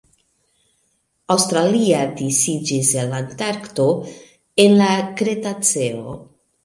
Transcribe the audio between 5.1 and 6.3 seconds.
Kretaceo.